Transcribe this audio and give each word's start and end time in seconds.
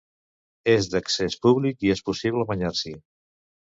És 0.75 0.87
d'accés 0.93 1.37
públic 1.47 1.87
i 1.89 1.93
és 1.97 2.03
possible 2.09 2.47
banyar-s'hi. 2.53 2.95